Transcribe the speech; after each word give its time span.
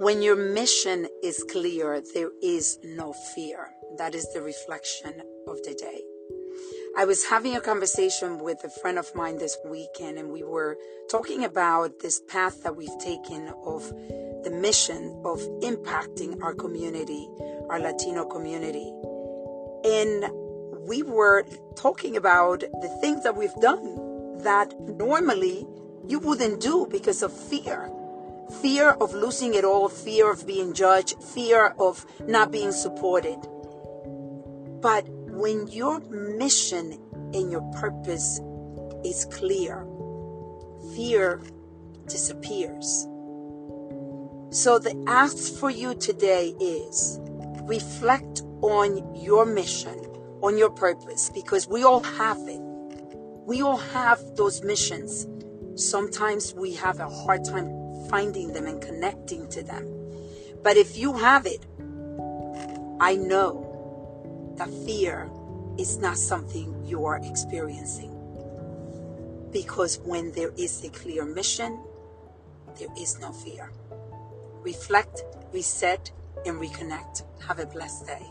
When 0.00 0.22
your 0.22 0.34
mission 0.34 1.08
is 1.22 1.44
clear, 1.52 2.02
there 2.14 2.30
is 2.42 2.78
no 2.82 3.12
fear. 3.12 3.68
That 3.98 4.14
is 4.14 4.32
the 4.32 4.40
reflection 4.40 5.20
of 5.46 5.62
the 5.62 5.74
day. 5.74 6.00
I 6.96 7.04
was 7.04 7.26
having 7.26 7.54
a 7.54 7.60
conversation 7.60 8.38
with 8.38 8.64
a 8.64 8.70
friend 8.70 8.98
of 8.98 9.14
mine 9.14 9.36
this 9.36 9.58
weekend, 9.66 10.16
and 10.16 10.30
we 10.30 10.42
were 10.42 10.78
talking 11.10 11.44
about 11.44 11.98
this 11.98 12.18
path 12.18 12.62
that 12.62 12.76
we've 12.76 12.98
taken 12.98 13.52
of 13.66 13.90
the 14.42 14.50
mission 14.50 15.20
of 15.22 15.40
impacting 15.60 16.42
our 16.42 16.54
community, 16.54 17.28
our 17.68 17.78
Latino 17.78 18.24
community. 18.24 18.90
And 19.84 20.24
we 20.88 21.02
were 21.02 21.44
talking 21.76 22.16
about 22.16 22.60
the 22.60 22.98
things 23.02 23.22
that 23.24 23.36
we've 23.36 23.60
done 23.60 24.38
that 24.44 24.72
normally 24.80 25.66
you 26.08 26.20
wouldn't 26.20 26.62
do 26.62 26.86
because 26.90 27.22
of 27.22 27.34
fear 27.34 27.92
fear 28.50 28.90
of 28.90 29.14
losing 29.14 29.54
it 29.54 29.64
all, 29.64 29.88
fear 29.88 30.30
of 30.30 30.46
being 30.46 30.72
judged, 30.72 31.22
fear 31.22 31.74
of 31.78 32.04
not 32.26 32.50
being 32.50 32.72
supported. 32.72 33.38
But 34.80 35.08
when 35.08 35.68
your 35.68 36.00
mission 36.10 36.98
and 37.34 37.50
your 37.50 37.62
purpose 37.72 38.40
is 39.04 39.26
clear, 39.26 39.86
fear 40.94 41.40
disappears. 42.06 43.06
So 44.50 44.78
the 44.78 45.00
ask 45.06 45.54
for 45.58 45.70
you 45.70 45.94
today 45.94 46.48
is 46.60 47.20
reflect 47.62 48.42
on 48.62 49.14
your 49.14 49.46
mission, 49.46 49.96
on 50.42 50.58
your 50.58 50.70
purpose, 50.70 51.30
because 51.32 51.68
we 51.68 51.84
all 51.84 52.00
have 52.00 52.38
it. 52.48 52.60
We 53.46 53.62
all 53.62 53.76
have 53.76 54.20
those 54.36 54.62
missions. 54.62 55.26
Sometimes 55.76 56.52
we 56.54 56.74
have 56.74 56.98
a 56.98 57.08
hard 57.08 57.44
time 57.44 57.79
finding 58.10 58.52
them 58.52 58.66
and 58.66 58.82
connecting 58.82 59.48
to 59.48 59.62
them. 59.62 59.86
But 60.62 60.76
if 60.76 60.98
you 60.98 61.16
have 61.16 61.46
it, 61.46 61.64
I 63.00 63.16
know 63.16 64.54
that 64.58 64.68
fear 64.84 65.30
is 65.78 65.96
not 65.96 66.18
something 66.18 66.84
you 66.84 67.06
are 67.06 67.20
experiencing. 67.22 68.12
Because 69.52 69.98
when 70.04 70.32
there 70.32 70.52
is 70.58 70.84
a 70.84 70.90
clear 70.90 71.24
mission, 71.24 71.78
there 72.78 72.92
is 72.98 73.18
no 73.20 73.32
fear 73.32 73.70
reflect, 74.62 75.24
reset, 75.52 76.10
and 76.44 76.60
reconnect. 76.60 77.22
Have 77.46 77.58
a 77.58 77.66
blessed 77.66 78.06
day. 78.06 78.26